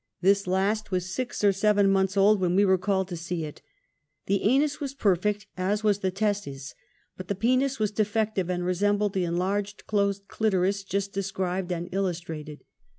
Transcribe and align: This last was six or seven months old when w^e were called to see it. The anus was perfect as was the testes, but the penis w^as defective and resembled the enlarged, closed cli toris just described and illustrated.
This 0.19 0.47
last 0.47 0.89
was 0.89 1.13
six 1.13 1.43
or 1.43 1.53
seven 1.53 1.87
months 1.87 2.17
old 2.17 2.41
when 2.41 2.57
w^e 2.57 2.65
were 2.65 2.79
called 2.79 3.07
to 3.09 3.15
see 3.15 3.45
it. 3.45 3.61
The 4.25 4.41
anus 4.41 4.79
was 4.79 4.95
perfect 4.95 5.45
as 5.55 5.83
was 5.83 5.99
the 5.99 6.09
testes, 6.09 6.73
but 7.17 7.27
the 7.27 7.35
penis 7.35 7.77
w^as 7.77 7.93
defective 7.93 8.49
and 8.49 8.65
resembled 8.65 9.13
the 9.13 9.25
enlarged, 9.25 9.85
closed 9.85 10.27
cli 10.27 10.49
toris 10.49 10.83
just 10.83 11.13
described 11.13 11.71
and 11.71 11.87
illustrated. 11.91 12.63